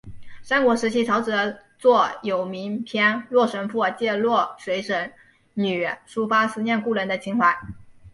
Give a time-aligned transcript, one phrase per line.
[0.41, 1.31] 三国时期曹植
[1.77, 5.13] 作有名篇洛神赋借洛水神
[5.53, 7.55] 女抒发思念故人的情怀。